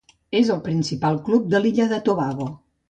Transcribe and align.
És 0.39 0.47
el 0.55 0.61
principal 0.69 1.21
club 1.29 1.47
de 1.53 1.63
l'illa 1.65 1.91
de 1.95 2.03
Tobago. 2.11 2.53